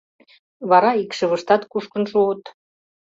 —Вара 0.69 0.91
икшывыштат 1.03 1.61
кушкын 1.71 2.03
шуыт. 2.11 2.43